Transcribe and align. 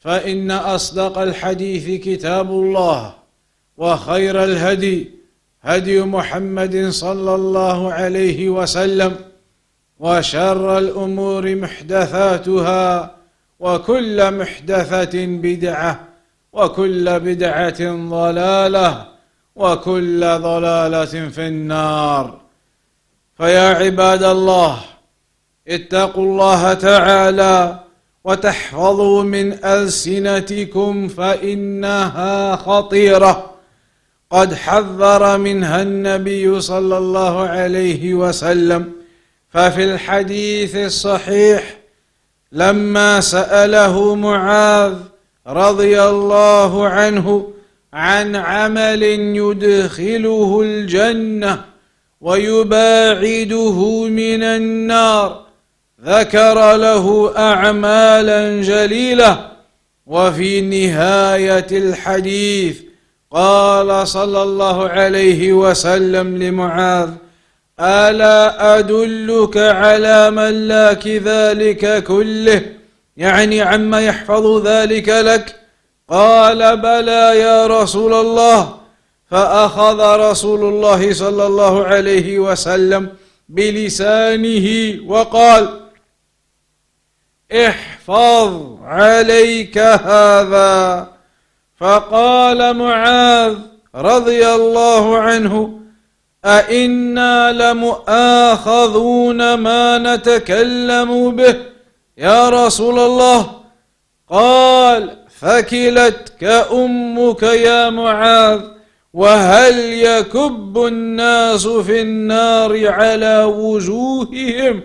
فإن 0.00 0.50
أصدق 0.50 1.18
الحديث 1.18 2.04
كتاب 2.04 2.50
الله 2.50 3.14
وخير 3.76 4.44
الهدي 4.44 5.10
هدي 5.62 6.00
محمد 6.00 6.88
صلى 6.88 7.34
الله 7.34 7.92
عليه 7.92 8.48
وسلم 8.48 9.16
وشر 9.98 10.78
الأمور 10.78 11.54
محدثاتها 11.54 13.10
وكل 13.60 14.34
محدثة 14.38 15.26
بدعة 15.26 16.00
وكل 16.52 17.20
بدعة 17.20 18.08
ضلالة 18.08 19.06
وكل 19.56 20.20
ضلالة 20.20 21.28
في 21.28 21.46
النار. 21.46 22.40
فيا 23.36 23.68
عباد 23.68 24.22
الله 24.22 24.80
اتقوا 25.68 26.24
الله 26.24 26.74
تعالى 26.74 27.78
وتحفظوا 28.24 29.22
من 29.22 29.64
ألسنتكم 29.64 31.08
فإنها 31.08 32.56
خطيرة. 32.56 33.50
قد 34.30 34.54
حذر 34.54 35.38
منها 35.38 35.82
النبي 35.82 36.60
صلى 36.60 36.98
الله 36.98 37.48
عليه 37.48 38.14
وسلم. 38.14 38.92
ففي 39.50 39.84
الحديث 39.84 40.76
الصحيح 40.76 41.76
لما 42.52 43.20
سأله 43.20 44.14
معاذ 44.14 44.94
رضي 45.46 46.02
الله 46.02 46.88
عنه 46.88 47.52
عن 47.92 48.36
عمل 48.36 49.02
يدخله 49.36 50.60
الجنة 50.64 51.64
ويباعده 52.20 54.04
من 54.08 54.42
النار 54.42 55.46
ذكر 56.04 56.76
له 56.76 57.34
أعمالا 57.38 58.62
جليلة 58.62 59.50
وفي 60.06 60.60
نهاية 60.60 61.66
الحديث 61.72 62.76
قال 63.30 64.08
صلى 64.08 64.42
الله 64.42 64.88
عليه 64.88 65.52
وسلم 65.52 66.42
لمعاذ 66.42 67.10
ألا 67.80 68.78
أدلك 68.78 69.56
على 69.56 70.30
من 70.30 70.68
لاك 70.68 71.06
ذلك 71.06 72.04
كله؟ 72.04 72.62
يعني 73.16 73.62
عما 73.62 74.00
يحفظ 74.00 74.66
ذلك 74.66 75.08
لك؟ 75.08 75.56
قال 76.08 76.76
بلى 76.76 77.40
يا 77.40 77.66
رسول 77.66 78.14
الله. 78.14 78.74
فأخذ 79.30 80.30
رسول 80.30 80.74
الله 80.74 81.12
صلى 81.12 81.46
الله 81.46 81.84
عليه 81.84 82.38
وسلم 82.38 83.08
بلسانه 83.48 84.96
وقال 85.06 85.79
احفظ 87.52 88.78
عليك 88.84 89.78
هذا. 89.78 91.08
فقال 91.76 92.76
معاذ 92.76 93.54
رضي 93.94 94.46
الله 94.46 95.18
عنه 95.18 95.80
أئنا 96.44 97.52
لمؤاخذون 97.52 99.54
ما 99.54 99.98
نتكلم 99.98 101.36
به؟ 101.36 101.56
يا 102.18 102.48
رسول 102.48 102.98
الله. 102.98 103.50
قال 104.30 105.16
ثكلتك 105.40 106.44
أمك 106.72 107.42
يا 107.42 107.90
معاذ 107.90 108.60
وهل 109.12 109.78
يكب 109.78 110.86
الناس 110.86 111.66
في 111.66 112.00
النار 112.00 112.88
على 112.88 113.44
وجوههم؟ 113.44 114.82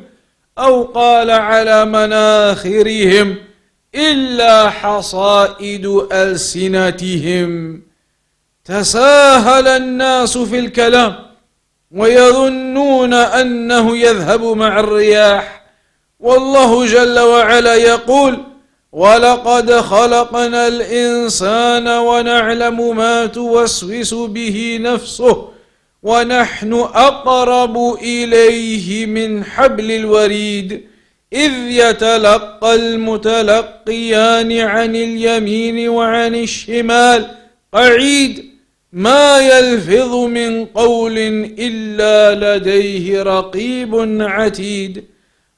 أو 0.57 0.83
قال 0.83 1.31
على 1.31 1.85
مناخرهم 1.85 3.35
إلا 3.95 4.69
حصائد 4.69 5.85
ألسنتهم. 6.11 7.81
تساهل 8.65 9.67
الناس 9.67 10.37
في 10.37 10.59
الكلام 10.59 11.15
ويظنون 11.91 13.13
أنه 13.13 13.97
يذهب 13.97 14.43
مع 14.43 14.79
الرياح. 14.79 15.65
والله 16.19 16.85
جل 16.85 17.19
وعلا 17.19 17.75
يقول 17.75 18.43
ولقد 18.91 19.71
خلقنا 19.71 20.67
الإنسان 20.67 21.87
ونعلم 21.87 22.95
ما 22.95 23.25
توسوس 23.25 24.13
به 24.13 24.77
نفسه 24.81 25.54
ونحن 26.05 26.73
أقرب 26.73 27.97
إليه 28.01 29.05
من 29.05 29.43
حبل 29.43 29.91
الوريد 29.91 30.81
إذ 31.33 31.51
يتلقى 31.69 32.75
المتلقيان 32.75 34.59
عن 34.59 34.95
اليمين 34.95 35.89
وعن 35.89 36.35
الشمال. 36.35 37.31
قعيد 37.73 38.45
ما 38.93 39.39
يلفظ 39.39 40.15
من 40.15 40.65
قول 40.65 41.17
إلا 41.59 42.57
لديه 42.57 43.23
رقيب 43.23 44.21
عتيد. 44.21 45.03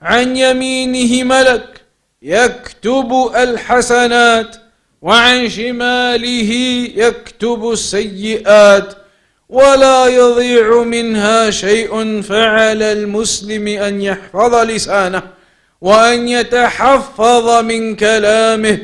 عن 0.01 0.37
يمينه 0.37 1.23
ملك 1.23 1.81
يكتب 2.21 3.31
الحسنات 3.35 4.55
وعن 5.01 5.49
شماله 5.49 6.51
يكتب 6.95 7.71
السيئات. 7.71 9.06
ولا 9.49 10.07
يضيع 10.07 10.83
منها 10.83 11.49
شيء 11.49 12.21
فعلى 12.21 12.91
المسلم 12.91 13.67
أن 13.67 14.01
يحفظ 14.01 14.55
لسانه 14.55 15.21
وأن 15.81 16.27
يتحفظ 16.27 17.63
من 17.63 17.95
كلامه. 17.95 18.79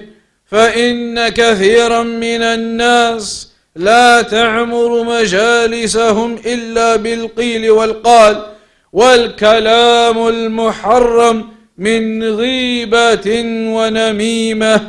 فإن 0.45 1.29
كثيرا 1.29 2.03
من 2.03 2.41
الناس 2.41 3.49
لا 3.75 4.21
تعمر 4.21 5.03
مجالسهم 5.03 6.35
إلا 6.45 6.95
بالقيل 6.95 7.71
والقال 7.71 8.45
والكلام 8.93 10.27
المحرم 10.27 11.49
من 11.77 12.23
غيبة 12.23 13.43
ونميمة 13.75 14.81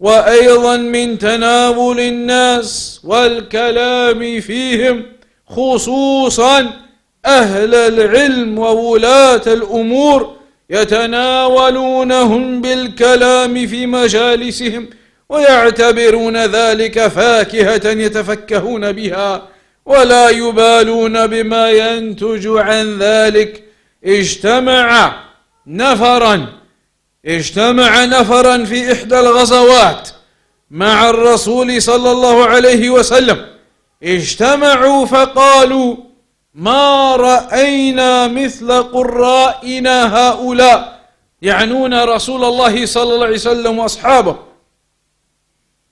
وأيضا 0.00 0.76
من 0.76 1.18
تناول 1.18 2.00
الناس 2.00 3.00
والكلام 3.04 4.40
فيهم 4.40 5.02
خصوصا 5.48 6.70
أهل 7.26 7.74
العلم 7.74 8.58
وولاة 8.58 9.42
الأمور 9.46 10.36
يتناولونهم 10.70 12.60
بالكلام 12.60 13.66
في 13.66 13.86
مجالسهم 13.86 14.88
ويعتبرون 15.28 16.36
ذلك 16.36 17.06
فاكهة 17.06 17.90
يتفكهون 17.90 18.92
بها 18.92 19.48
ولا 19.86 20.30
يبالون 20.30 21.26
بما 21.26 21.70
ينتج 21.70 22.46
عن 22.46 22.98
ذلك. 22.98 23.64
اجتمع 24.04 25.16
نفرا 25.66 26.46
اجتمع 27.26 28.04
نفرا 28.04 28.64
في 28.64 28.92
إحدى 28.92 29.20
الغزوات 29.20 30.08
مع 30.70 31.10
الرسول 31.10 31.82
صلى 31.82 32.10
الله 32.10 32.46
عليه 32.46 32.90
وسلم. 32.90 33.55
اجتمعوا 34.02 35.06
فقالوا 35.06 35.96
ما 36.54 37.16
رأينا 37.16 38.28
مثل 38.28 38.82
قرائنا 38.82 40.16
هؤلاء 40.16 41.00
يعنون 41.42 42.04
رسول 42.04 42.44
الله 42.44 42.86
صلى 42.86 43.14
الله 43.14 43.26
عليه 43.26 43.34
وسلم 43.34 43.78
وأصحابه. 43.78 44.36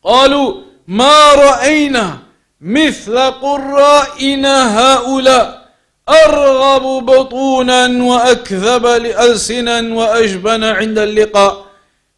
قالوا 0.05 0.55
ما 0.89 1.35
رأينا 1.35 2.19
مثل 2.61 3.19
قرائنا 3.19 4.81
هؤلاء. 4.81 5.65
أرغب 6.09 7.07
بطونا 7.07 8.05
وأكذب 8.05 8.87
لألسنا 8.87 9.95
وأجبن 9.95 10.65
عند 10.65 10.99
اللقاء. 10.99 11.65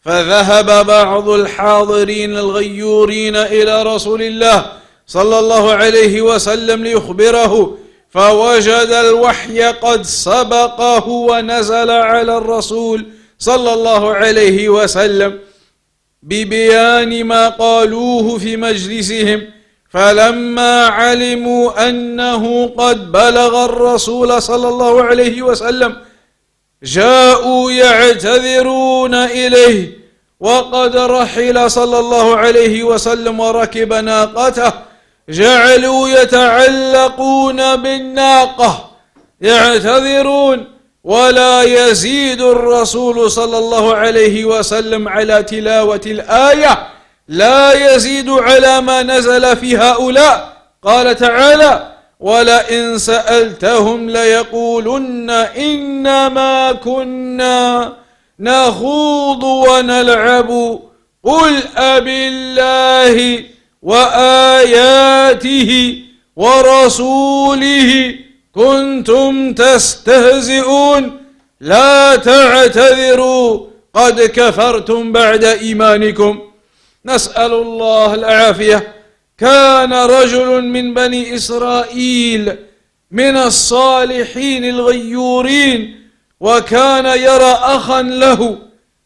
فذهب 0.00 0.87
بعض 0.87 1.29
الحاضرين 1.29 2.37
الغيورين 2.37 3.37
إلى 3.37 3.82
رسول 3.82 4.23
الله 4.23 4.73
صلى 5.06 5.38
الله 5.38 5.73
عليه 5.73 6.23
وسلم 6.23 6.85
ليخبره 6.85 7.76
فوجد 8.11 8.91
الوحي 8.91 9.62
قد 9.62 10.03
سبقه 10.03 11.08
ونزل 11.08 11.91
على 11.91 12.37
الرسول 12.38 13.06
صلى 13.38 13.73
الله 13.73 14.14
عليه 14.14 14.69
وسلم 14.69 15.38
ببيان 16.23 17.25
ما 17.25 17.49
قالوه 17.49 18.38
في 18.38 18.56
مجلسهم 18.56 19.43
فلما 19.91 20.87
علموا 20.87 21.88
أنه 21.88 22.67
قد 22.79 23.12
بلغ 23.12 23.64
الرسول 23.64 24.43
صلى 24.43 24.69
الله 24.69 25.03
عليه 25.03 25.43
وسلم 25.43 25.97
جاءوا 26.82 27.70
يعتذرون 27.73 29.14
إليه 29.14 29.99
وقد 30.41 30.97
رحل 30.97 31.70
صلى 31.70 31.99
الله 31.99 32.37
عليه 32.37 32.82
وسلم 32.85 33.41
وركب 33.41 33.93
ناقته 33.93 34.86
جعلوا 35.28 36.08
يتعلقون 36.08 37.76
بالناقة 37.76 38.90
يعتذرون 39.40 40.64
ولا 41.05 41.62
يزيد 41.62 42.40
الرسول 42.40 43.31
صلى 43.31 43.58
الله 43.58 43.94
عليه 43.94 44.44
وسلم 44.44 45.08
على 45.08 45.43
تلاوة 45.43 46.00
الآية 46.06 46.78
لا 47.28 47.94
يزيد 47.94 48.31
على 48.31 48.81
ما 48.81 49.02
نزل 49.02 49.56
في 49.56 49.76
هؤلاء. 49.76 50.56
قال 50.82 51.17
تعالى 51.17 51.93
ولئن 52.20 52.99
سألتهم 52.99 54.11
ليقولن 54.11 55.31
إنما 55.31 56.72
كنا 56.72 57.93
نخوض 58.40 59.43
ونلعب 59.43 60.79
قل 61.25 61.62
أبي 61.76 62.29
الله 62.29 63.44
وآياته 63.87 65.71
ورسوله 66.37 68.15
كنتم 68.55 69.53
تستهزئون. 69.55 71.21
لا 71.61 72.17
تعتذروا 72.17 73.67
قد 73.94 74.21
كفرتم 74.21 75.12
بعد 75.12 75.44
إيمانكم. 75.44 76.41
نسأل 77.06 77.53
الله 77.53 78.15
العافية. 78.15 78.94
كان 79.38 79.93
رجل 79.93 80.65
من 80.65 80.94
بني 80.94 81.35
إسرائيل 81.35 82.56
من 83.11 83.37
الصالحين 83.37 84.65
الغيورين 84.65 86.09
وكان 86.41 87.06
يرى 87.06 87.59
أخا 87.62 88.03
له 88.03 88.59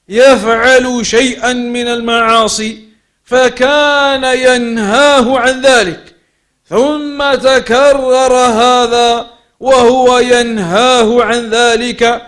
يفعل 0.08 1.06
شيئا 1.06 1.52
من 1.52 1.88
المعاصي. 1.88 2.89
فكان 3.30 4.24
ينهاه 4.24 5.38
عن 5.38 5.60
ذلك. 5.60 6.14
ثم 6.68 7.34
تكرر 7.34 8.34
هذا 8.36 9.26
وهو 9.60 10.18
ينهاه 10.18 11.24
عن 11.24 11.50
ذلك. 11.50 12.22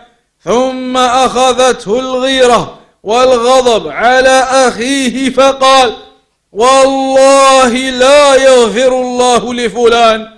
ثم 0.45 0.97
أخذته 0.97 1.99
الغيرة 2.01 2.79
والغضب 3.03 3.89
على 3.89 4.47
أخيه 4.51 5.31
فقال 5.31 5.97
والله 6.53 7.69
لا 7.75 8.35
يغفر 8.35 9.01
الله 9.01 9.55
لفلان. 9.55 10.29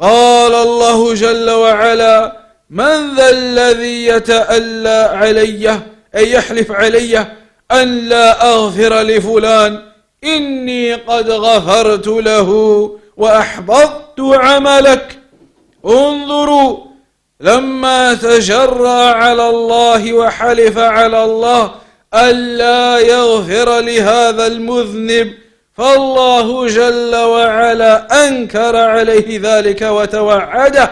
قال 0.00 0.54
الله 0.54 1.14
جل 1.14 1.50
وعلا 1.50 2.44
من 2.70 3.14
ذا 3.14 3.30
الذي 3.30 4.06
يتألى 4.06 5.10
علي 5.14 5.80
أي 6.16 6.32
يحلف 6.32 6.72
علي 6.72 7.26
أن 7.72 8.08
لا 8.08 8.52
أغفر 8.52 9.00
لفلان 9.00 9.82
إني 10.24 10.94
قد 10.94 11.30
غفرت 11.30 12.06
له 12.06 12.90
وأحبطت 13.16 14.20
عملك. 14.20 15.18
انظروا 15.86 16.78
لما 17.40 18.14
تجرى 18.14 19.02
على 19.04 19.50
الله 19.50 20.12
وحلف 20.12 20.78
على 20.78 21.24
الله 21.24 21.70
ألا 22.14 22.98
يغفر 22.98 23.80
لهذا 23.80 24.46
المذنب 24.46 25.32
فالله 25.76 26.66
جل 26.66 27.16
وعلا 27.16 28.26
أنكر 28.28 28.76
عليه 28.76 29.40
ذلك 29.42 29.82
وتوعده. 29.82 30.90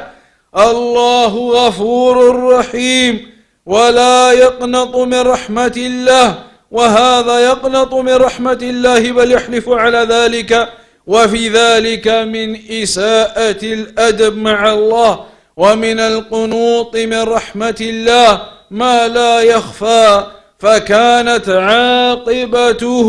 الله 0.56 1.36
غفور 1.36 2.36
رحيم 2.52 3.32
ولا 3.66 4.32
يقنط 4.32 4.96
من 4.96 5.20
رحمة 5.20 5.74
الله. 5.76 6.51
وهذا 6.72 7.38
يقنط 7.38 7.94
من 7.94 8.14
رحمة 8.14 8.58
الله 8.62 9.12
بل 9.12 9.32
يحلف 9.32 9.68
على 9.68 9.98
ذلك. 9.98 10.68
وفي 11.06 11.48
ذلك 11.48 12.08
من 12.08 12.56
إساءة 12.82 13.62
الأدب 13.62 14.36
مع 14.36 14.72
الله 14.72 15.24
ومن 15.56 16.00
القنوط 16.00 16.96
من 16.96 17.22
رحمة 17.22 17.80
الله 17.80 18.42
ما 18.70 19.08
لا 19.08 19.40
يخفى. 19.40 20.26
فكانت 20.58 21.48
عاقبته 21.48 23.08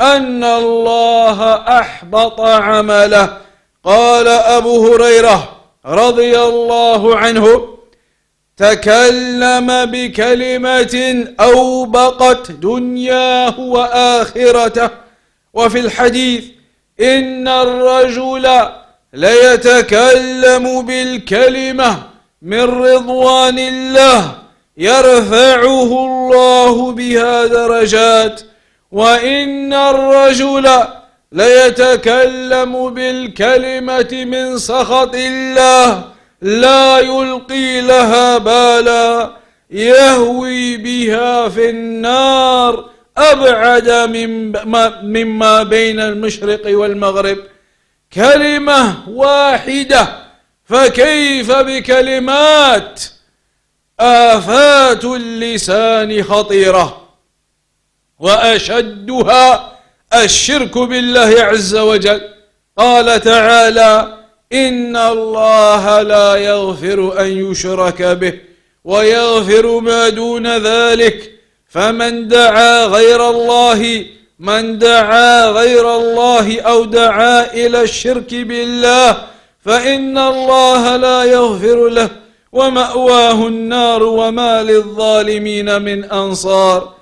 أن 0.00 0.44
الله 0.44 1.54
أحبط 1.54 2.40
عمله. 2.40 3.36
قال 3.84 4.28
أبو 4.28 4.94
هريرة 4.94 5.48
رضي 5.86 6.38
الله 6.38 7.16
عنه 7.16 7.77
تكلم 8.58 9.84
بكلمة 9.84 11.26
أوبقت 11.40 12.52
دنياه 12.52 13.60
وآخرته. 13.60 14.90
وفي 15.54 15.80
الحديث 15.80 16.44
إن 17.00 17.48
الرجل 17.48 18.48
ليتكلم 19.14 20.82
بالكلمة 20.82 22.02
من 22.42 22.62
رضوان 22.62 23.58
الله 23.58 24.34
يرفعه 24.76 26.06
الله 26.06 26.92
بها 26.92 27.46
درجات. 27.46 28.40
وإن 28.92 29.72
الرجل 29.72 30.68
ليتكلم 31.32 32.90
بالكلمة 32.94 34.08
من 34.12 34.58
سخط 34.58 35.14
الله 35.14 36.04
لا 36.42 36.98
يلقي 36.98 37.80
لها 37.80 38.38
بالا 38.38 39.36
يهوي 39.70 40.76
بها 40.76 41.48
في 41.48 41.70
النار 41.70 42.90
أبعد 43.16 43.90
مما 45.02 45.62
بين 45.62 46.00
المشرق 46.00 46.62
والمغرب. 46.66 47.38
كلمة 48.12 49.08
واحدة 49.08 50.08
فكيف 50.64 51.52
بكلمات؟ 51.52 53.02
آفات 54.00 55.04
اللسان 55.04 56.22
خطيرة 56.22 57.08
وأشدها 58.18 59.72
الشرك 60.14 60.78
بالله 60.78 61.42
عز 61.42 61.76
وجل. 61.76 62.20
قال 62.76 63.20
تعالى 63.20 64.17
إن 64.52 64.96
الله 64.96 66.02
لا 66.02 66.36
يغفر 66.36 67.20
أن 67.20 67.50
يشرك 67.50 68.02
به 68.02 68.32
ويغفر 68.84 69.80
ما 69.80 70.08
دون 70.08 70.46
ذلك 70.56 71.32
فمن 71.68 72.28
دعا 72.28 72.84
غير 72.84 73.30
الله 73.30 74.04
من 74.38 74.78
دعا 74.78 75.46
غير 75.46 75.96
الله 75.96 76.60
أو 76.60 76.84
دعا 76.84 77.52
إلى 77.52 77.82
الشرك 77.82 78.34
بالله 78.34 79.16
فإن 79.64 80.18
الله 80.18 80.96
لا 80.96 81.24
يغفر 81.24 81.88
له 81.88 82.08
ومأواه 82.52 83.46
النار 83.46 84.02
وما 84.02 84.62
للظالمين 84.62 85.82
من 85.82 86.04
أنصار. 86.04 86.94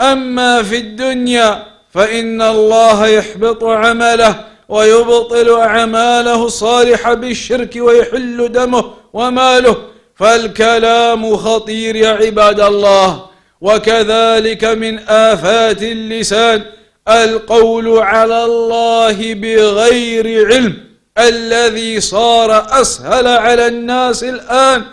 أما 0.00 0.62
في 0.62 0.76
الدنيا 0.76 1.66
فإن 1.94 2.42
الله 2.42 3.06
يحبط 3.06 3.64
عمله 3.64 4.47
ويبطل 4.68 5.60
أعماله 5.60 6.46
الصالحة 6.46 7.14
بالشرك 7.14 7.76
ويحل 7.76 8.52
دمه 8.52 8.84
وماله. 9.12 9.76
فالكلام 10.14 11.36
خطير 11.36 11.96
يا 11.96 12.08
عباد 12.08 12.60
الله. 12.60 13.24
وكذلك 13.60 14.64
من 14.64 14.98
آفات 15.08 15.82
اللسان. 15.82 16.62
القول 17.08 17.98
على 17.98 18.44
الله 18.44 19.34
بغير 19.34 20.46
علم. 20.46 20.76
الذي 21.18 22.00
صار 22.00 22.66
أسهل 22.70 23.26
على 23.26 23.66
الناس 23.66 24.24
الآن 24.24 24.84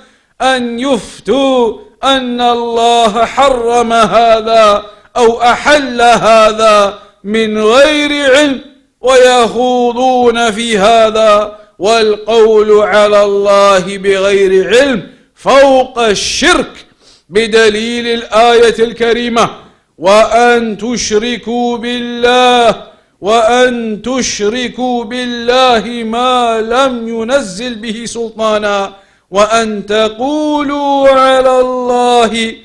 أن 0.42 0.80
يفتوا 0.80 1.78
أن 2.04 2.42
الله 2.42 3.26
حرم 3.26 3.94
هذا 3.94 4.86
أو 5.18 5.42
أحل 5.42 6.02
هذا 6.02 7.00
من 7.24 7.64
غير 7.64 8.36
علم. 8.36 8.75
ويخوضون 9.06 10.52
في 10.52 10.78
هذا 10.78 11.58
والقول 11.80 12.82
على 12.82 13.24
الله 13.24 13.98
بغير 13.98 14.68
علم 14.68 15.04
فوق 15.36 16.00
الشرك 16.00 16.86
بدليل 17.30 18.08
الآية 18.08 18.84
الكريمة 18.84 19.50
وأن 19.98 20.78
تشركوا 20.78 21.78
بالله 21.78 22.84
وأن 23.22 24.02
تشركوا 24.02 25.04
بالله 25.04 26.04
ما 26.04 26.62
لم 26.62 27.08
ينزل 27.08 27.76
به 27.76 28.06
سلطانا 28.06 28.94
وأن 29.32 29.86
تقولوا 29.86 31.10
على 31.10 31.60
الله 31.60 32.56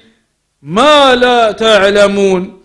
ما 0.62 1.14
لا 1.14 1.52
تعلمون 1.52 2.59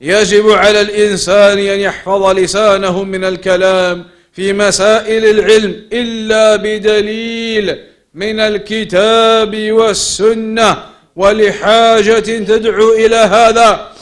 يجب 0.00 0.50
على 0.50 0.80
الإنسان 0.80 1.58
أن 1.58 1.80
يحفظ 1.80 2.26
لسانه 2.38 3.04
من 3.04 3.24
الكلام 3.24 4.04
في 4.32 4.52
مسائل 4.52 5.24
العلم 5.24 5.88
إلا 5.92 6.56
بدليل 6.56 7.78
من 8.14 8.40
الكتاب 8.40 9.72
والسنة 9.72 10.76
ولحاجة 11.16 12.20
تدعو 12.20 12.92
إلى 12.92 13.16
هذا. 13.16 13.92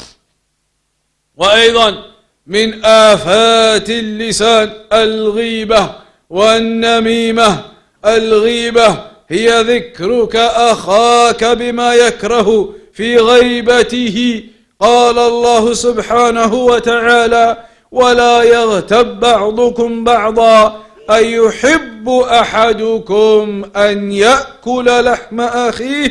وأيضا 1.37 2.05
من 2.47 2.85
آفات 2.85 3.91
اللسان 3.91 4.73
الغيبة 4.93 5.91
والنميمة. 6.31 7.65
الغيبة 8.07 9.05
هي 9.29 9.63
ذكرك 9.63 10.37
أخاك 10.37 11.45
بما 11.45 11.95
يكره 11.95 12.75
في 12.93 13.17
غيبته 13.17 14.43
قال 14.81 15.19
الله 15.19 15.75
سبحانه 15.75 16.55
وتعالى 16.55 17.57
ولا 17.93 18.43
يغتب 18.43 19.21
بعضكم 19.21 20.05
بعضا 20.05 20.81
أيحب 21.11 22.09
أحدكم 22.09 23.65
أن 23.77 24.13
يأكل 24.13 25.05
لحم 25.05 25.41
أخيه 25.41 26.11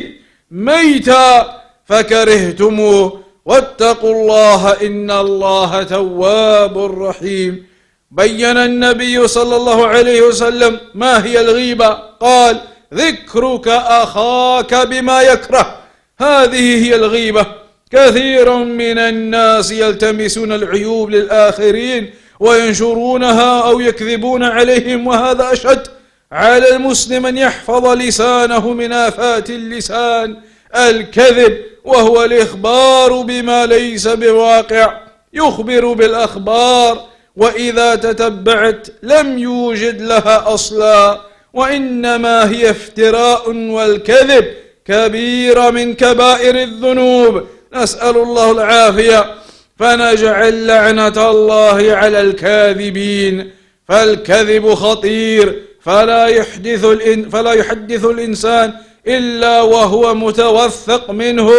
ميتا 0.50 1.60
فكرهتموه 1.86 3.20
واتقوا 3.44 4.12
الله 4.14 4.72
إن 4.86 5.10
الله 5.10 5.82
تواب 5.82 6.78
رحيم. 7.02 7.66
بين 8.10 8.56
النبي 8.56 9.28
صلى 9.28 9.56
الله 9.56 9.86
عليه 9.86 10.22
وسلم 10.22 10.80
ما 10.94 11.24
هي 11.24 11.40
الغيبة؟ 11.40 11.88
قال 12.20 12.60
ذكرك 12.94 13.68
أخاك 13.68 14.74
بما 14.74 15.22
يكره 15.22 15.76
هذه 16.18 16.84
هي 16.84 16.94
الغيبة. 16.94 17.46
كثير 17.90 18.54
من 18.54 18.98
الناس 18.98 19.70
يلتمسون 19.70 20.52
العيوب 20.52 21.10
للآخرين 21.10 22.10
وينشرونها 22.40 23.60
أو 23.60 23.80
يكذبون 23.80 24.42
عليهم 24.42 25.06
وهذا 25.06 25.52
أشد. 25.52 25.86
على 26.32 26.76
المسلم 26.76 27.26
أن 27.26 27.38
يحفظ 27.38 27.86
لسانه 27.86 28.72
من 28.72 28.92
آفات 28.92 29.50
اللسان 29.50 30.36
الكذب 30.76 31.58
وهو 31.84 32.24
الإخبار 32.24 33.20
بما 33.20 33.66
ليس 33.66 34.08
بواقع. 34.08 35.00
يخبر 35.32 35.92
بالأخبار 35.92 37.04
وإذا 37.36 37.94
تتبعت 37.94 38.88
لم 39.02 39.38
يوجد 39.38 40.02
لها 40.02 40.54
أصلا. 40.54 41.20
وإنما 41.52 42.50
هي 42.50 42.70
افتراء 42.70 43.50
والكذب 43.50 44.46
كبيرة 44.86 45.70
من 45.70 45.94
كبائر 45.94 46.62
الذنوب. 46.62 47.46
نسأل 47.74 48.16
الله 48.16 48.50
العافية. 48.50 49.34
فنجعل 49.78 50.66
لعنة 50.66 51.30
الله 51.30 51.92
على 51.92 52.20
الكاذبين. 52.20 53.50
فالكذب 53.88 54.74
خطير. 54.74 55.62
فلا 55.80 56.26
يحدث 56.26 56.86
فلا 57.32 57.52
يحدث 57.52 58.04
الإنسان 58.04 58.72
إلا 59.06 59.62
وهو 59.62 60.14
متوثق 60.14 61.10
منه 61.10 61.50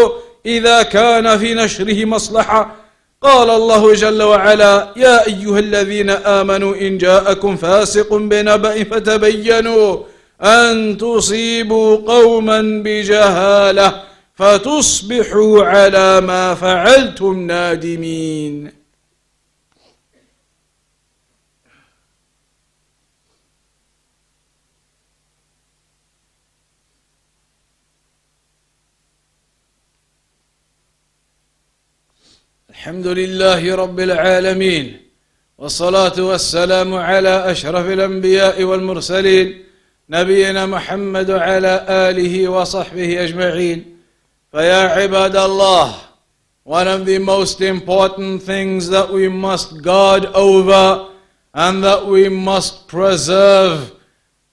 إذا 0.46 0.82
كان 0.82 1.38
في 1.38 1.54
نشره 1.54 2.06
مصلحة. 2.06 2.76
قال 3.22 3.50
الله 3.50 3.94
جل 3.94 4.24
وعلا 4.24 4.88
يا 4.96 5.28
أيها 5.28 5.60
الذين 5.60 6.10
آمنوا 6.10 6.76
إن 6.76 6.98
جاءكم 6.98 7.56
فاسق 7.56 8.14
بنبأ 8.14 8.84
فتبينوا 8.84 9.98
أن 10.42 10.98
تصيبوا 10.98 11.98
قوما 11.98 12.82
بجهالة. 12.86 14.09
فتصبحوا 14.40 15.66
على 15.66 16.22
ما 16.22 16.56
فعلتم 16.56 17.48
نادمين. 17.48 18.72
الحمد 32.70 33.08
لله 33.08 33.76
رب 33.76 34.00
العالمين 34.00 35.02
والصلاة 35.58 36.22
والسلام 36.22 36.94
على 36.96 37.52
أشرف 37.52 37.86
الأنبياء 37.86 38.64
والمرسلين 38.64 39.64
نبينا 40.10 40.66
محمد 40.66 41.32
وعلى 41.32 41.86
آله 41.90 42.50
وصحبه 42.50 43.24
أجمعين. 43.24 43.99
فيا 44.53 44.89
عباد 44.89 45.37
الله 45.37 45.95
one 46.65 46.89
of 46.89 47.05
the 47.05 47.19
most 47.19 47.61
important 47.61 48.43
things 48.43 48.89
that 48.89 49.13
we 49.13 49.29
must 49.29 49.83
guard 49.83 50.25
over 50.27 51.11
and 51.53 51.85
that 51.85 52.07
we 52.07 52.29
must 52.29 52.89
preserve 52.89 53.93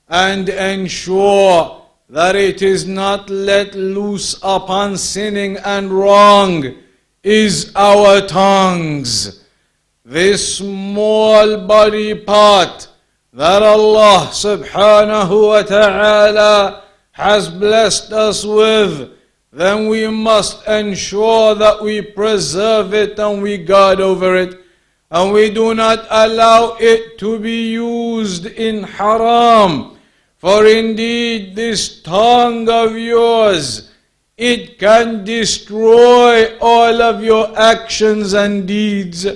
and 0.10 0.50
ensure 0.50 1.82
that 2.10 2.36
it 2.36 2.62
is 2.62 2.86
not 2.86 3.30
let 3.30 3.74
loose 3.76 4.38
upon 4.44 4.98
sinning 4.98 5.56
and 5.64 5.90
wrong 5.90 6.76
is 7.24 7.72
our 7.76 8.20
tongues. 8.28 9.46
This 10.04 10.58
small 10.58 11.66
body 11.66 12.14
part 12.16 12.90
that 13.32 13.64
Allah 13.64 14.28
subhanahu 14.32 15.48
wa 15.48 15.62
ta'ala 15.62 16.84
has 17.12 17.48
blessed 17.48 18.12
us 18.12 18.44
with, 18.44 19.12
then 19.57 19.89
we 19.89 20.07
must 20.09 20.67
ensure 20.69 21.55
that 21.55 21.83
we 21.83 22.03
preserve 22.03 22.93
it 22.93 23.19
and 23.19 23.43
we 23.43 23.57
guard 23.57 24.01
over 24.01 24.37
it. 24.37 24.61
And 25.11 25.33
we 25.33 25.51
do 25.51 25.75
not 25.75 26.07
allow 26.11 26.77
it 26.79 27.17
to 27.19 27.39
be 27.39 27.73
used 27.73 28.45
in 28.45 28.83
haram. 28.83 29.97
For 30.37 30.67
indeed, 30.67 31.57
this 31.57 32.03
tongue 32.03 32.69
of 32.69 32.99
yours 32.99 33.93
it 34.37 34.79
can 34.79 35.25
destroy 35.25 36.59
all 36.59 37.01
of 37.01 37.25
your 37.25 37.59
actions 37.59 38.35
and 38.35 38.69
deeds. 38.69 39.27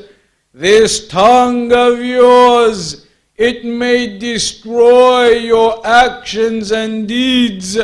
This 0.53 1.09
tongue 1.09 1.73
of 1.73 2.05
yours, 2.05 3.07
it 3.37 3.65
may 3.65 4.19
destroy 4.19 5.31
your 5.31 5.87
actions 5.87 6.71
and 6.73 7.09
deeds. 7.09 7.79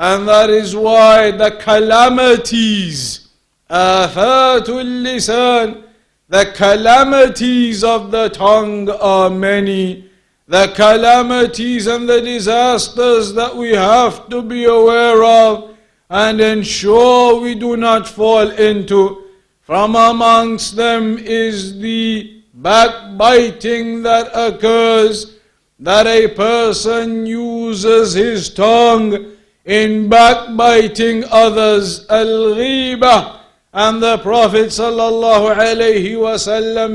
And 0.00 0.26
that 0.28 0.48
is 0.48 0.74
why 0.74 1.30
the 1.30 1.50
calamities, 1.50 3.28
afatul 3.68 5.04
lisan, 5.04 5.84
the 6.26 6.50
calamities 6.54 7.84
of 7.84 8.10
the 8.10 8.30
tongue 8.30 8.88
are 8.88 9.28
many. 9.28 10.08
The 10.46 10.72
calamities 10.74 11.86
and 11.86 12.08
the 12.08 12.22
disasters 12.22 13.34
that 13.34 13.54
we 13.54 13.72
have 13.72 14.30
to 14.30 14.40
be 14.40 14.64
aware 14.64 15.22
of 15.22 15.76
and 16.08 16.40
ensure 16.40 17.38
we 17.38 17.54
do 17.54 17.76
not 17.76 18.08
fall 18.08 18.50
into. 18.52 19.26
From 19.60 19.96
amongst 19.96 20.76
them 20.76 21.18
is 21.18 21.78
the 21.78 22.42
backbiting 22.54 24.02
that 24.04 24.30
occurs, 24.32 25.36
that 25.78 26.06
a 26.06 26.28
person 26.28 27.26
uses 27.26 28.14
his 28.14 28.48
tongue 28.54 29.29
in 29.64 30.08
backbiting 30.08 31.24
others, 31.30 32.06
al-ghiba, 32.08 33.40
And 33.72 34.02
the 34.02 34.18
Prophet 34.18 34.66
sallallahu 34.68 35.56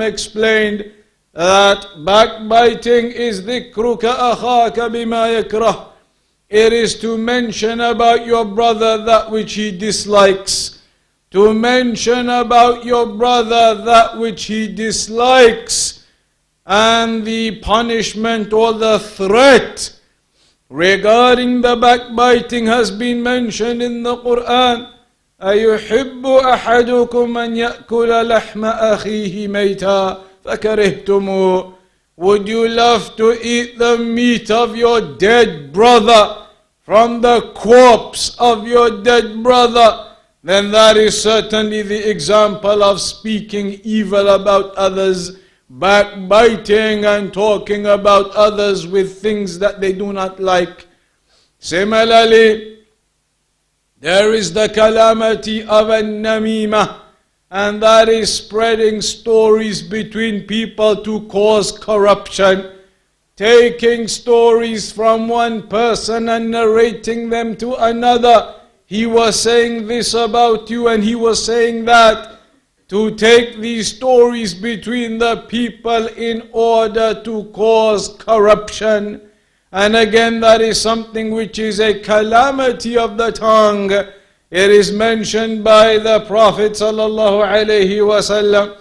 explained 0.01 0.91
that 1.33 1.87
backbiting 2.03 3.11
is 3.11 3.41
dhikruka 3.41 4.15
akhaka 4.15 4.89
bima 4.89 5.43
yakrah. 5.43 5.89
It 6.49 6.73
is 6.73 6.99
to 6.99 7.17
mention 7.17 7.81
about 7.81 8.25
your 8.25 8.45
brother 8.45 9.03
that 9.05 9.31
which 9.31 9.53
he 9.53 9.71
dislikes. 9.71 10.79
To 11.31 11.53
mention 11.53 12.29
about 12.29 12.85
your 12.85 13.05
brother 13.05 13.83
that 13.83 14.17
which 14.17 14.45
he 14.45 14.73
dislikes. 14.73 16.05
And 16.65 17.25
the 17.25 17.59
punishment 17.59 18.53
or 18.53 18.73
the 18.73 18.99
threat 18.99 19.94
regarding 20.68 21.60
the 21.60 21.76
backbiting 21.76 22.66
has 22.66 22.90
been 22.90 23.22
mentioned 23.22 23.82
in 23.82 24.02
the 24.02 24.16
Quran. 24.16 24.86
أيحب 25.42 26.26
أحدكم 26.26 27.38
أن 27.38 27.56
يأكل 27.56 28.28
لحم 28.28 28.64
أخيه 28.64 29.48
ميتا 29.48 30.22
فكرهتموه 30.44 31.72
Would 32.16 32.46
you 32.46 32.68
love 32.68 33.16
to 33.16 33.32
eat 33.42 33.78
the 33.78 33.96
meat 33.96 34.50
of 34.50 34.76
your 34.76 35.00
dead 35.00 35.72
brother 35.72 36.46
from 36.80 37.22
the 37.22 37.40
corpse 37.54 38.36
of 38.38 38.68
your 38.68 39.02
dead 39.02 39.42
brother? 39.42 40.08
Then 40.44 40.70
that 40.72 40.98
is 40.98 41.22
certainly 41.22 41.80
the 41.80 42.10
example 42.10 42.82
of 42.82 43.00
speaking 43.00 43.80
evil 43.84 44.28
about 44.28 44.74
others, 44.74 45.38
backbiting 45.69 47.05
and 47.05 47.33
talking 47.33 47.85
about 47.87 48.31
others 48.31 48.87
with 48.87 49.21
things 49.21 49.59
that 49.59 49.81
they 49.81 49.93
do 49.93 50.13
not 50.13 50.39
like. 50.39 50.87
Similarly, 51.59 52.79
there 53.99 54.33
is 54.33 54.53
the 54.53 54.69
calamity 54.69 55.63
of 55.63 55.89
a 55.89 56.01
namima, 56.01 56.99
and 57.49 57.81
that 57.81 58.09
is 58.09 58.31
spreading 58.33 59.01
stories 59.01 59.81
between 59.81 60.45
people 60.45 60.97
to 61.03 61.21
cause 61.27 61.71
corruption. 61.71 62.71
Taking 63.35 64.07
stories 64.07 64.91
from 64.91 65.27
one 65.27 65.67
person 65.67 66.29
and 66.29 66.51
narrating 66.51 67.29
them 67.29 67.55
to 67.57 67.73
another. 67.75 68.61
He 68.85 69.05
was 69.05 69.39
saying 69.39 69.87
this 69.87 70.13
about 70.13 70.69
you, 70.69 70.87
and 70.87 71.03
he 71.03 71.15
was 71.15 71.43
saying 71.43 71.85
that 71.85 72.34
To 72.88 73.14
take 73.14 73.58
these 73.58 73.88
stories 73.96 74.52
between 74.52 75.18
the 75.18 75.36
people 75.48 76.08
in 76.08 76.48
order 76.52 77.22
to 77.22 77.44
cause 77.52 78.08
corruption. 78.18 79.20
And 79.70 79.94
again, 79.94 80.40
that 80.40 80.60
is 80.60 80.80
something 80.80 81.30
which 81.30 81.58
is 81.60 81.78
a 81.78 82.00
calamity 82.00 82.98
of 82.98 83.16
the 83.16 83.30
tongue. 83.30 83.92
It 83.92 84.70
is 84.70 84.90
mentioned 84.90 85.62
by 85.62 85.98
the 85.98 86.20
Prophet 86.26 86.72
sallallahu 86.72 87.46
alaihi 87.46 88.02
wasallam. 88.02 88.76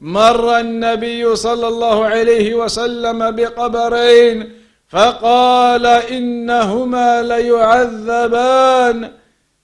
مر 0.00 0.60
النبي 0.60 1.36
صلى 1.36 1.68
الله 1.68 2.04
عليه 2.04 2.54
وسلم 2.54 3.30
بقبرين 3.30 4.52
فقال 4.88 5.86
إنهما 5.86 7.22
ليعذبان 7.22 9.10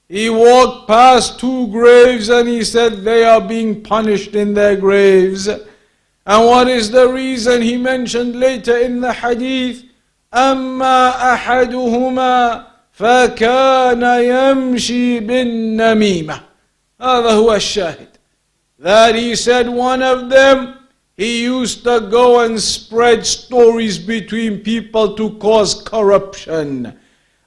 He 0.08 0.28
walked 0.30 0.86
past 0.86 1.40
two 1.40 1.68
graves 1.68 2.28
and 2.28 2.48
he 2.48 2.62
said 2.62 3.04
they 3.04 3.24
are 3.24 3.40
being 3.40 3.82
punished 3.82 4.34
in 4.34 4.54
their 4.54 4.76
graves. 4.76 5.48
And 5.48 6.46
what 6.46 6.68
is 6.68 6.90
the 6.90 7.08
reason 7.08 7.62
he 7.62 7.76
mentioned 7.76 8.36
later 8.36 8.76
in 8.76 9.00
the 9.00 9.12
hadith? 9.12 9.84
أما 10.34 11.10
أحدهما 11.34 12.66
فكان 12.92 14.02
يمشي 14.02 15.20
بالنميمة 15.20 16.40
هذا 17.00 17.30
هو 17.30 17.54
الشاهد 17.54 18.08
that 18.78 19.14
he 19.14 19.34
said 19.34 19.68
one 19.68 20.02
of 20.02 20.28
them 20.28 20.74
he 21.16 21.44
used 21.44 21.84
to 21.84 22.08
go 22.10 22.40
and 22.40 22.60
spread 22.60 23.24
stories 23.24 23.98
between 23.98 24.58
people 24.58 25.14
to 25.14 25.30
cause 25.38 25.82
corruption 25.82 26.92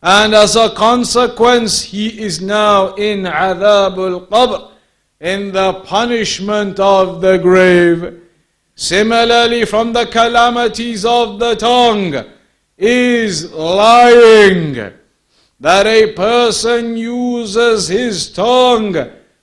And 0.02 0.34
as 0.34 0.56
a 0.56 0.70
consequence, 0.70 1.82
he 1.82 2.20
is 2.20 2.40
now 2.40 2.94
in 2.94 3.22
adabul 3.22 4.26
qabr, 4.28 4.70
in 5.20 5.52
the 5.52 5.74
punishment 5.84 6.80
of 6.80 7.20
the 7.20 7.38
grave. 7.38 8.20
Similarly, 8.74 9.64
from 9.64 9.92
the 9.92 10.06
calamities 10.06 11.04
of 11.04 11.38
the 11.38 11.54
tongue 11.54 12.24
is 12.76 13.52
lying. 13.52 14.92
That 15.60 15.86
a 15.86 16.12
person 16.14 16.96
uses 16.96 17.86
his 17.86 18.32
tongue 18.32 18.96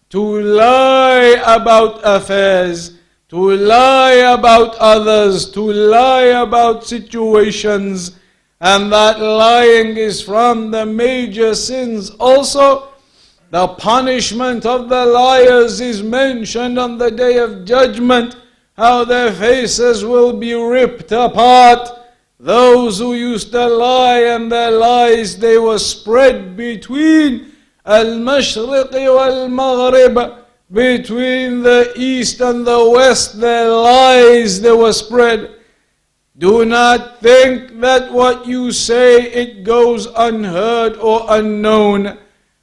to 0.10 0.42
lie 0.42 1.42
about 1.46 2.02
affairs, 2.04 2.98
to 3.30 3.52
lie 3.52 4.36
about 4.36 4.76
others, 4.76 5.50
to 5.52 5.62
lie 5.62 6.42
about 6.44 6.86
situations 6.86 8.19
and 8.62 8.92
that 8.92 9.20
lying 9.20 9.98
is 9.98 10.22
from 10.22 10.72
the 10.72 10.86
major 10.86 11.56
sins. 11.56 12.10
Also, 12.20 12.90
the 13.52 13.68
punishment 13.68 14.66
of 14.66 14.90
the 14.90 15.06
liars 15.06 15.80
is 15.82 16.04
mentioned 16.04 16.78
on 16.78 16.98
the 16.98 17.10
day 17.10 17.38
of 17.38 17.66
judgment, 17.66 18.36
how 18.78 19.04
their 19.04 19.32
faces 19.32 20.06
will 20.06 20.34
be 20.34 20.54
ripped 20.54 21.12
apart 21.12 21.90
those 22.40 23.00
who 23.00 23.16
used 23.16 23.52
to 23.52 23.68
lie 23.68 24.22
and 24.22 24.50
their 24.50 24.72
lies, 24.72 25.38
they 25.38 25.58
were 25.58 25.78
spread 25.78 26.56
between 26.56 27.52
Al-Mashriq 27.86 28.94
wal-Maghrib, 28.94 30.46
between 30.72 31.62
the 31.62 31.92
east 31.98 32.40
and 32.40 32.66
the 32.66 32.90
west, 32.92 33.42
their 33.42 33.70
lies, 33.70 34.62
they 34.62 34.72
were 34.72 34.94
spread. 34.94 35.56
Do 36.40 36.64
not 36.64 37.20
think 37.20 37.82
that 37.82 38.14
what 38.14 38.48
you 38.48 38.72
say, 38.72 39.24
it 39.24 39.66
goes 39.66 40.08
unheard 40.16 40.96
or 40.96 41.26
unknown. 41.28 42.18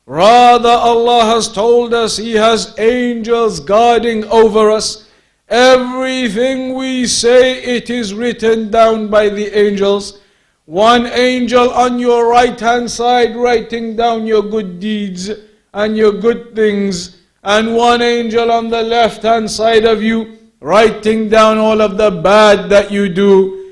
Rather, 0.06 0.70
Allah 0.70 1.26
has 1.26 1.52
told 1.52 1.92
us 1.92 2.16
He 2.16 2.32
has 2.32 2.74
angels 2.78 3.60
guarding 3.60 4.24
over 4.24 4.70
us. 4.70 5.10
Everything 5.50 6.72
we 6.72 7.06
say, 7.06 7.62
it 7.62 7.90
is 7.90 8.14
written 8.14 8.70
down 8.70 9.08
by 9.08 9.28
the 9.28 9.54
angels. 9.54 10.22
One 10.64 11.04
angel 11.08 11.70
on 11.70 11.98
your 11.98 12.30
right 12.30 12.58
hand 12.58 12.90
side 12.90 13.36
writing 13.36 13.94
down 13.94 14.26
your 14.26 14.42
good 14.42 14.80
deeds 14.80 15.30
and 15.74 15.98
your 15.98 16.12
good 16.12 16.56
things, 16.56 17.18
and 17.44 17.76
one 17.76 18.00
angel 18.00 18.50
on 18.50 18.70
the 18.70 18.82
left 18.82 19.22
hand 19.22 19.50
side 19.50 19.84
of 19.84 20.02
you 20.02 20.38
writing 20.60 21.28
down 21.28 21.58
all 21.58 21.82
of 21.82 21.98
the 21.98 22.10
bad 22.10 22.70
that 22.70 22.90
you 22.90 23.10
do 23.10 23.65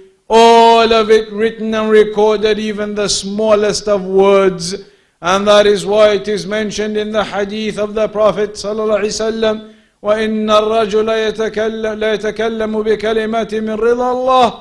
All 0.84 0.92
of 0.92 1.10
it 1.10 1.32
written 1.32 1.74
and 1.74 1.90
recorded, 1.90 2.60
even 2.60 2.94
the 2.94 3.08
smallest 3.08 3.88
of 3.88 4.04
words. 4.04 4.76
And 5.22 5.48
that 5.48 5.66
is 5.66 5.86
why 5.86 6.14
it 6.16 6.28
is 6.28 6.46
mentioned 6.46 6.98
in 6.98 7.14
the 7.14 7.24
hadith 7.24 7.78
of 7.80 7.94
the 7.94 8.10
Prophet 8.10 8.54
sallallahu 8.54 9.00
alaihi 9.00 9.16
wasallam 9.20 9.74
وإن 10.04 10.50
الرجل 10.50 11.10
يتكلم 11.10 12.00
لا 12.00 12.14
يتكلم 12.14 12.82
بكلمة 12.82 13.50
من 13.54 13.74
رضا 13.76 14.12
الله 14.12 14.54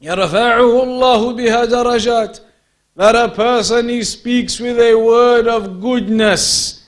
يرفعه 0.00 0.82
الله 0.82 1.32
بها 1.32 1.64
درجات 1.64 2.40
that 2.96 3.14
a 3.14 3.28
person 3.28 3.88
he 3.90 4.02
speaks 4.02 4.58
with 4.58 4.78
a 4.80 4.94
word 4.94 5.46
of 5.46 5.80
goodness 5.82 6.84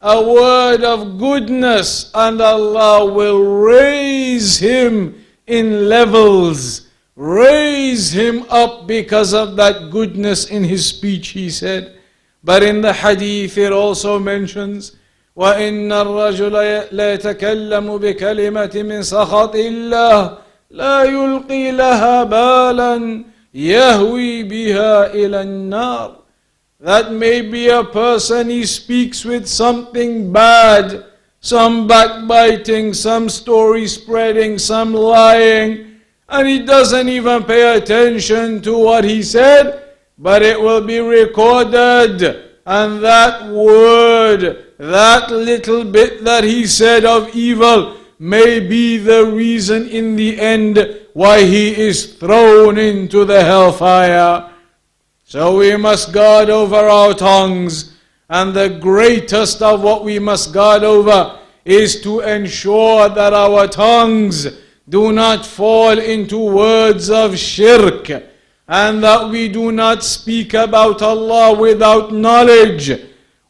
a 0.00 0.20
word 0.20 0.82
of 0.82 1.18
goodness 1.18 2.10
and 2.14 2.40
Allah 2.40 3.04
will 3.04 3.42
raise 3.44 4.58
him 4.58 5.14
in 5.46 5.88
levels 5.88 6.83
raise 7.16 8.12
him 8.12 8.44
up 8.48 8.86
because 8.86 9.34
of 9.34 9.56
that 9.56 9.90
goodness 9.90 10.48
in 10.48 10.64
his 10.64 10.86
speech 10.86 11.28
he 11.28 11.50
said 11.50 11.98
but 12.42 12.62
in 12.62 12.80
the 12.80 12.92
hadith 12.92 13.58
it 13.58 13.72
also 13.72 14.18
mentions 14.18 14.96
وإن 15.36 15.92
الرجل 15.92 16.52
لا 16.92 17.12
يتكلم 17.12 17.96
بكلمة 17.96 18.70
من 18.74 19.02
سخط 19.02 19.54
الله 19.56 20.38
لا 20.70 21.02
يلقي 21.04 21.72
لها 21.72 22.24
بالا 22.24 23.24
يهوي 23.54 24.42
بها 24.42 25.14
إلى 25.14 25.42
النار 25.42 26.20
That 26.80 27.12
may 27.12 27.42
be 27.42 27.68
a 27.68 27.84
person 27.84 28.48
he 28.48 28.64
speaks 28.64 29.22
with 29.22 29.46
something 29.46 30.32
bad, 30.32 31.04
some 31.40 31.86
backbiting, 31.86 32.94
some 32.94 33.28
story 33.28 33.86
spreading, 33.86 34.56
some 34.58 34.94
lying, 34.94 35.93
and 36.29 36.47
he 36.47 36.65
doesn't 36.65 37.09
even 37.09 37.43
pay 37.43 37.77
attention 37.77 38.61
to 38.61 38.77
what 38.77 39.03
he 39.03 39.21
said, 39.21 39.93
but 40.17 40.41
it 40.41 40.59
will 40.59 40.85
be 40.85 40.99
recorded, 40.99 42.23
and 42.65 43.03
that 43.03 43.49
word 43.51 44.65
that 44.77 45.31
little 45.31 45.85
bit 45.85 46.23
that 46.23 46.43
he 46.43 46.65
said 46.65 47.05
of 47.05 47.33
evil 47.35 47.97
may 48.19 48.59
be 48.59 48.97
the 48.97 49.25
reason 49.25 49.87
in 49.87 50.15
the 50.15 50.39
end 50.39 51.05
why 51.13 51.41
he 51.43 51.75
is 51.75 52.15
thrown 52.15 52.77
into 52.77 53.23
the 53.25 53.43
hellfire. 53.43 54.51
So 55.23 55.57
we 55.57 55.75
must 55.77 56.11
guard 56.11 56.49
over 56.49 56.75
our 56.75 57.13
tongues, 57.13 57.93
and 58.29 58.53
the 58.53 58.69
greatest 58.69 59.61
of 59.61 59.81
what 59.81 60.03
we 60.03 60.19
must 60.19 60.53
guard 60.53 60.83
over 60.83 61.39
is 61.63 62.01
to 62.01 62.19
ensure 62.21 63.09
that 63.09 63.33
our 63.33 63.67
tongues 63.67 64.47
do 64.87 65.11
not 65.11 65.45
fall 65.45 65.97
into 65.97 66.37
words 66.37 67.09
of 67.09 67.37
shirk 67.37 68.09
and 68.67 69.03
that 69.03 69.29
we 69.29 69.47
do 69.47 69.71
not 69.71 70.03
speak 70.03 70.53
about 70.53 71.01
Allah 71.01 71.57
without 71.57 72.13
knowledge. 72.13 72.91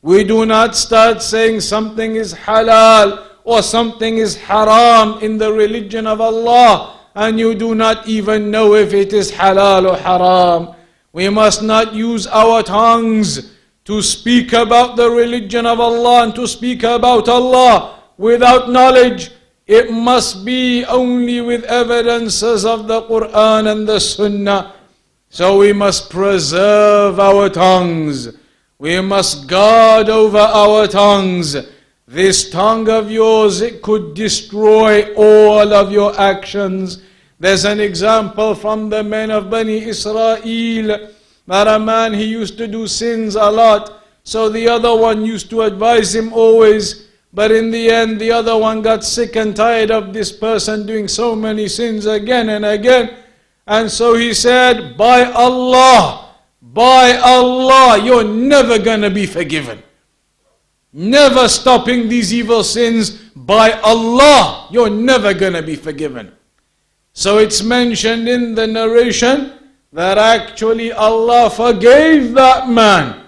We 0.02 0.24
do 0.24 0.46
not 0.46 0.76
start 0.76 1.22
saying 1.22 1.62
something 1.62 2.16
is 2.16 2.34
halal 2.34 3.28
or 3.44 3.62
something 3.62 4.18
is 4.18 4.36
haram 4.38 5.20
in 5.22 5.38
the 5.38 5.52
religion 5.52 6.08
of 6.08 6.22
Allah 6.22 7.00
and 7.16 7.40
you 7.40 7.56
do 7.56 7.76
not 7.76 8.08
even 8.08 8.52
know 8.52 8.76
if 8.76 8.94
it 8.94 9.14
is 9.14 9.32
halal 9.32 9.90
or 9.90 9.98
haram. 9.98 10.76
We 11.14 11.30
must 11.30 11.64
not 11.64 11.94
use 11.94 12.28
our 12.28 12.62
tongues 12.62 13.54
to 13.86 14.02
speak 14.02 14.52
about 14.52 14.98
the 14.98 15.10
religion 15.10 15.66
of 15.66 15.80
Allah 15.80 16.24
and 16.24 16.36
to 16.36 16.48
speak 16.48 16.84
about 16.84 17.30
Allah 17.30 18.00
without 18.18 18.70
knowledge. 18.70 19.32
It 19.68 19.92
must 19.92 20.46
be 20.46 20.86
only 20.86 21.42
with 21.42 21.64
evidences 21.64 22.66
of 22.66 22.88
the 22.88 23.02
Quran 23.04 23.72
and 23.72 23.88
the 23.88 24.00
Sunnah. 24.00 24.76
So 25.30 25.58
we 25.58 25.74
must 25.74 26.12
preserve 26.12 27.20
our 27.20 27.50
tongues. 27.50 28.38
We 28.78 29.02
must 29.02 29.48
guard 29.48 30.08
over 30.08 30.38
our 30.38 30.88
tongues. 30.88 31.58
This 32.08 32.52
tongue 32.52 32.88
of 32.90 33.10
yours, 33.10 33.62
it 33.62 33.82
could 33.82 34.14
destroy 34.14 35.12
all 35.16 35.74
of 35.74 35.92
your 35.92 36.18
actions. 36.20 37.02
There's 37.40 37.66
an 37.66 37.80
example 37.80 38.54
from 38.54 38.90
the 38.90 39.04
men 39.04 39.32
of 39.32 39.50
Bani 39.50 39.84
Israel 39.84 41.10
that 41.48 41.68
a 41.68 41.80
man 41.80 42.14
he 42.14 42.26
used 42.26 42.60
to 42.60 42.68
do 42.68 42.86
sins 42.86 43.36
a 43.36 43.50
lot. 43.50 44.04
So 44.24 44.50
the 44.50 44.68
other 44.68 44.96
one 44.96 45.26
used 45.26 45.50
to 45.50 45.64
advise 45.64 46.14
him 46.14 46.32
always. 46.34 47.08
But 47.36 47.52
in 47.52 47.70
the 47.70 47.90
end, 47.90 48.22
the 48.22 48.32
other 48.32 48.58
one 48.58 48.82
got 48.82 49.04
sick 49.04 49.36
and 49.36 49.54
tired 49.54 49.92
of 49.92 50.14
this 50.14 50.32
person 50.32 50.88
doing 50.88 51.10
so 51.10 51.36
many 51.36 51.68
sins 51.68 52.06
again 52.06 52.48
and 52.48 52.64
again. 52.64 53.18
And 53.68 53.92
so 53.92 54.16
he 54.16 54.34
said, 54.34 54.96
By 54.96 55.26
Allah, 55.26 56.34
by 56.62 57.18
Allah, 57.18 58.02
you're 58.02 58.24
never 58.24 58.80
going 58.80 59.02
to 59.02 59.10
be 59.10 59.26
forgiven. 59.26 59.84
Never 60.94 61.50
stopping 61.50 62.08
these 62.08 62.34
evil 62.34 62.64
sins, 62.64 63.12
by 63.36 63.74
Allah, 63.82 64.70
you're 64.72 64.90
never 64.90 65.34
going 65.34 65.54
to 65.54 65.62
be 65.62 65.76
forgiven. 65.76 66.32
So 67.12 67.40
it's 67.40 67.62
mentioned 67.62 68.30
in 68.30 68.56
the 68.56 68.66
narration 68.66 69.60
that 69.92 70.18
actually 70.18 70.94
Allah 70.94 71.50
forgave 71.50 72.34
that 72.36 72.70
man. 72.70 73.25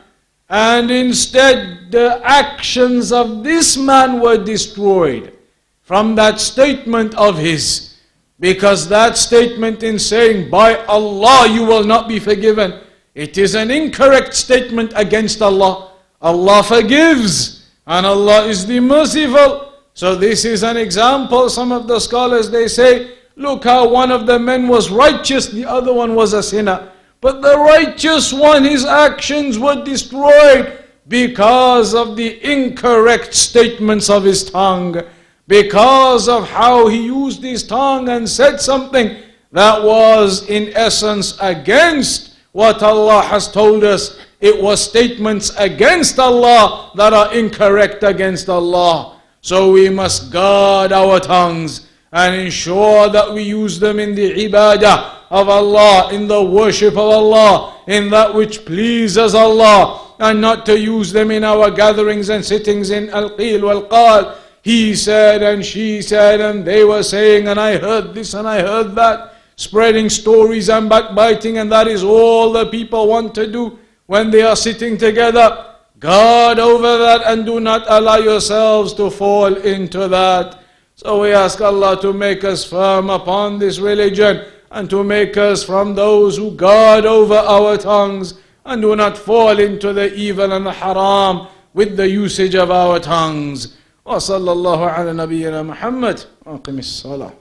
And 0.50 0.90
instead, 0.90 1.92
the 1.92 2.22
actions 2.24 3.12
of 3.12 3.44
this 3.44 3.76
man 3.78 4.22
were 4.22 4.42
destroyed 4.42 5.34
from 5.82 6.16
that 6.16 6.40
statement 6.40 7.14
of 7.16 7.38
his. 7.38 7.96
Because 8.40 8.88
that 8.90 9.18
statement 9.18 9.84
in 9.84 9.98
saying, 9.98 10.50
By 10.50 10.86
Allah 10.86 11.48
you 11.50 11.66
will 11.66 11.84
not 11.84 12.08
be 12.08 12.20
forgiven, 12.20 12.82
it 13.16 13.38
is 13.38 13.56
an 13.56 13.72
incorrect 13.72 14.34
statement 14.34 14.94
against 14.96 15.42
Allah. 15.42 15.94
Allah 16.22 16.64
forgives, 16.64 17.66
and 17.86 18.06
Allah 18.06 18.46
is 18.46 18.66
the 18.66 18.80
merciful. 18.80 19.74
So, 19.94 20.16
this 20.16 20.46
is 20.46 20.64
an 20.64 20.78
example. 20.78 21.50
Some 21.50 21.72
of 21.72 21.88
the 21.88 22.00
scholars 22.00 22.52
they 22.52 22.68
say, 22.68 23.18
Look 23.36 23.64
how 23.64 23.88
one 23.90 24.12
of 24.12 24.26
the 24.26 24.38
men 24.40 24.68
was 24.68 24.90
righteous, 24.90 25.48
the 25.48 25.66
other 25.66 25.94
one 25.94 26.16
was 26.16 26.34
a 26.34 26.44
sinner. 26.44 26.92
But 27.20 27.42
the 27.42 27.58
righteous 27.58 28.32
one, 28.32 28.64
his 28.64 28.86
actions 28.86 29.58
were 29.58 29.84
destroyed 29.84 30.84
because 31.08 31.96
of 31.96 32.16
the 32.16 32.44
incorrect 32.44 33.34
statements 33.34 34.10
of 34.10 34.24
his 34.24 34.50
tongue, 34.50 35.02
because 35.48 36.30
of 36.30 36.50
how 36.50 36.88
he 36.88 37.06
used 37.06 37.42
his 37.42 37.64
tongue 37.66 38.10
and 38.10 38.30
said 38.30 38.60
something 38.62 39.18
that 39.52 39.82
was 39.82 40.48
in 40.50 40.72
essence 40.76 41.38
against 41.42 42.36
what 42.52 42.84
Allah 42.84 43.22
has 43.24 43.52
told 43.52 43.84
us. 43.84 44.20
It 44.40 44.62
was 44.62 44.84
statements 44.84 45.52
against 45.58 46.20
Allah 46.20 46.92
that 46.96 47.14
are 47.14 47.34
incorrect 47.34 48.04
against 48.04 48.50
Allah. 48.50 49.20
So 49.42 49.72
we 49.72 49.90
must 49.90 50.32
guard 50.32 50.92
our 50.92 51.20
tongues 51.20 51.88
and 52.12 52.36
ensure 52.36 53.10
that 53.10 53.34
we 53.34 53.44
use 53.44 53.80
them 53.80 54.00
in 54.00 54.14
the 54.14 54.48
ibadah 54.48 55.17
of 55.30 55.50
Allah, 55.50 56.14
in 56.14 56.28
the 56.28 56.44
worship 56.44 56.94
of 56.94 57.10
Allah, 57.10 57.82
in 57.88 58.10
that 58.10 58.34
which 58.34 58.66
pleases 58.66 59.36
Allah, 59.36 60.16
and 60.20 60.42
not 60.42 60.66
to 60.66 60.80
use 60.80 61.12
them 61.12 61.32
in 61.32 61.44
our 61.44 61.70
gatherings 61.70 62.30
and 62.30 62.44
sittings 62.44 62.90
in 62.90 63.10
al-qil 63.10 63.62
wal-qal. 63.62 64.36
He 64.62 64.96
said 64.96 65.44
and 65.44 65.66
she 65.66 66.02
said 66.02 66.42
and 66.42 66.66
they 66.66 66.84
were 66.84 67.04
saying 67.04 67.48
and 67.48 67.60
I 67.60 67.78
heard 67.78 68.14
this 68.14 68.34
and 68.34 68.48
I 68.48 68.62
heard 68.62 68.96
that, 68.96 69.36
spreading 69.56 70.10
stories 70.10 70.70
and 70.70 70.90
backbiting 70.90 71.60
and 71.60 71.72
that 71.72 71.88
is 71.88 72.04
all 72.04 72.52
the 72.52 72.66
people 72.66 73.08
want 73.08 73.34
to 73.36 73.48
do 73.48 73.80
when 74.08 74.32
they 74.32 74.42
are 74.42 74.56
sitting 74.56 74.98
together. 74.98 75.66
Guard 76.00 76.60
over 76.60 76.98
that 76.98 77.22
and 77.26 77.46
do 77.46 77.60
not 77.60 77.86
allow 77.88 78.18
yourselves 78.18 78.94
to 78.96 79.10
fall 79.10 79.56
into 79.56 80.08
that. 80.08 80.60
So 80.96 81.22
we 81.22 81.32
ask 81.32 81.62
Allah 81.62 82.02
to 82.02 82.12
make 82.12 82.44
us 82.44 82.66
firm 82.66 83.10
upon 83.10 83.60
this 83.60 83.80
religion 83.80 84.46
and 84.71 84.89
to 84.91 85.05
make 85.05 85.37
us 85.37 85.65
from 85.65 85.95
those 85.95 86.37
who 86.37 86.53
guard 86.53 87.05
over 87.05 87.35
our 87.35 87.77
tongues 87.77 88.35
and 88.65 88.83
do 88.83 88.97
not 88.97 89.19
fall 89.19 89.59
into 89.59 89.93
the 89.93 90.15
evil 90.15 90.53
and 90.53 90.67
the 90.67 90.73
haram 90.73 91.49
with 91.75 91.97
the 91.97 92.09
usage 92.09 92.55
of 92.55 92.71
our 92.71 92.99
tongues. 93.01 93.77
وصلى 94.07 94.53
الله 94.53 94.87
على 94.91 95.13
نبينا 95.13 95.63
محمد 95.63 96.21
وأقم 96.47 96.79
الصلاة 96.79 97.33